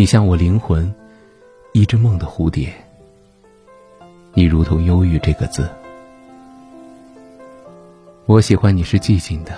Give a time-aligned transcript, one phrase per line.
[0.00, 0.90] 你像我灵魂
[1.74, 2.72] 一只梦的蝴蝶，
[4.32, 5.68] 你如同忧郁这个字。
[8.24, 9.52] 我喜欢你是寂静的，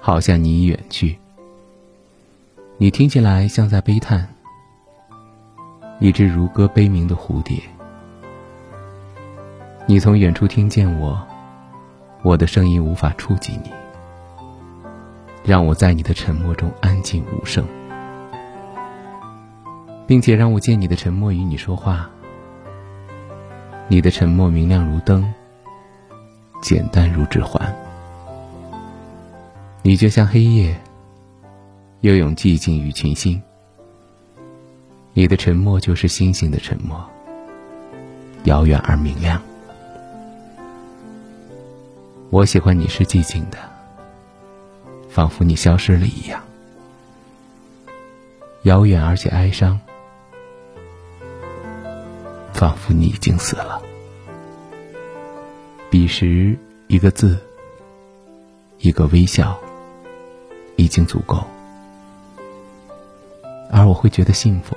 [0.00, 1.18] 好像你已远去。
[2.78, 4.26] 你听起来像在悲叹，
[6.00, 7.58] 一只如歌悲鸣的蝴蝶。
[9.84, 11.20] 你从远处听见我，
[12.22, 13.70] 我的声音无法触及你，
[15.44, 17.62] 让我在你的沉默中安静无声。
[20.12, 22.10] 并且让我借你的沉默与你说话。
[23.88, 25.32] 你的沉默明亮如灯，
[26.60, 27.74] 简单如指环。
[29.80, 30.78] 你就像黑夜，
[32.02, 33.40] 又有寂静与群星。
[35.14, 37.02] 你的沉默就是星星的沉默，
[38.44, 39.40] 遥远而明亮。
[42.28, 43.56] 我喜欢你是寂静的，
[45.08, 46.42] 仿佛你消失了一样，
[48.64, 49.80] 遥远而且哀伤。
[52.62, 53.82] 仿佛你已经死了。
[55.90, 56.56] 彼时，
[56.86, 57.36] 一个字，
[58.78, 59.58] 一个微笑，
[60.76, 61.42] 已经足够，
[63.68, 64.76] 而我会觉得幸福，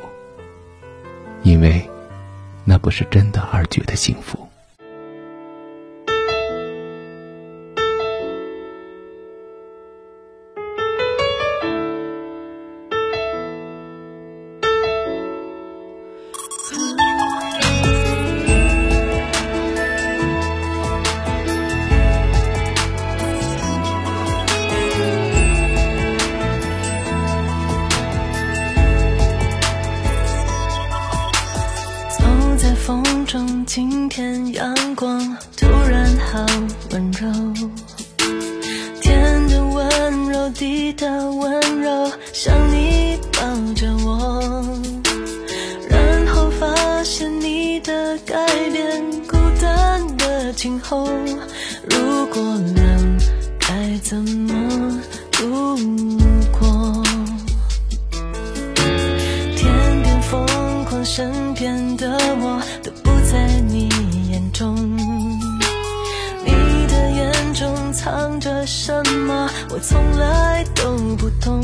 [1.44, 1.88] 因为
[2.64, 4.35] 那不是真的而觉得幸福。
[36.36, 36.46] 好
[36.92, 37.30] 温柔，
[39.00, 43.40] 天的温柔，地的温柔，像你抱
[43.74, 44.78] 着我，
[45.90, 48.36] 然后发现你的改
[48.70, 51.08] 变，孤单的今后，
[51.90, 52.42] 如果
[52.76, 53.18] 冷，
[53.58, 55.78] 该怎么度
[56.52, 57.02] 过？
[59.56, 60.46] 天边疯
[60.84, 61.06] 狂，
[67.96, 68.92] 藏着什
[69.26, 69.50] 么？
[69.70, 71.62] 我从来都不懂。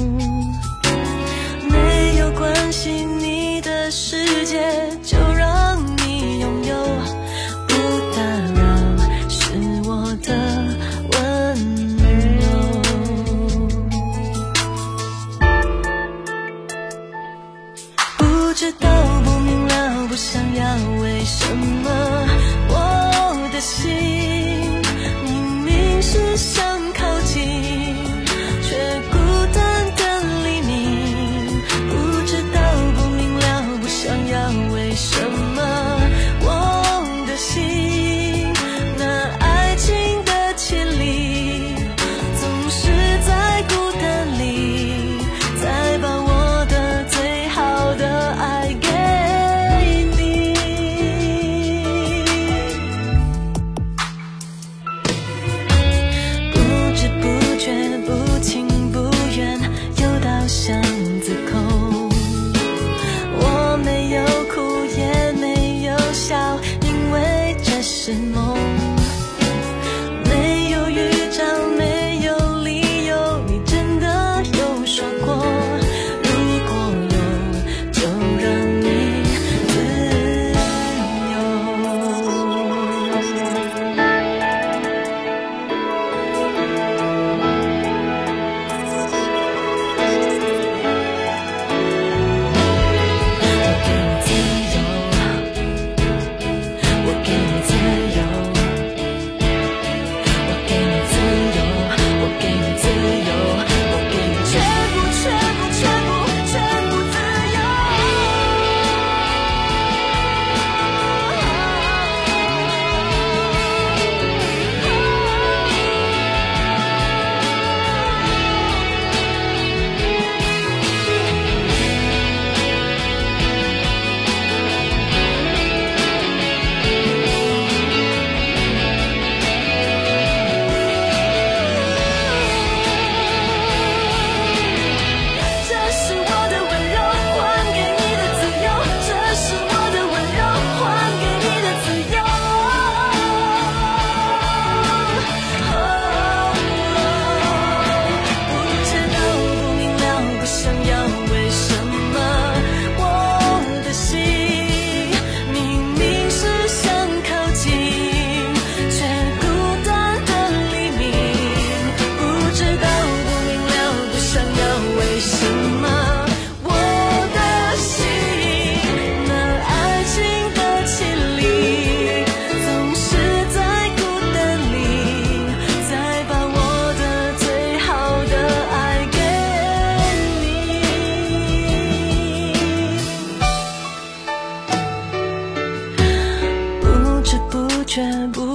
[1.69, 5.50] 没有关系，你的世界就让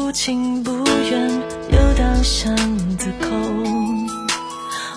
[0.07, 0.71] 不情不
[1.11, 1.29] 愿
[1.69, 2.57] 又到巷
[2.97, 3.29] 子口，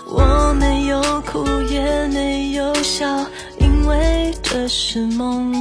[0.05, 3.07] 我没有哭也没有笑，
[3.57, 5.51] 因为这是梦。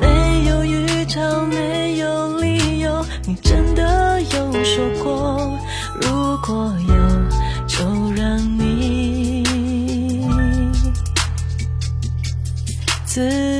[0.00, 5.58] 没有预兆，没有理由，你真的有说过，
[6.00, 6.94] 如果有，
[7.66, 7.84] 就
[8.16, 9.44] 让你
[13.04, 13.57] 自。